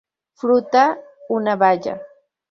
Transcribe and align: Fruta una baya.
Fruta 0.43 0.81
una 1.35 1.55
baya. 1.57 1.95